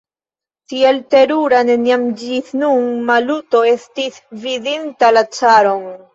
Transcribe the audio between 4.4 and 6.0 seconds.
vidinta la caron.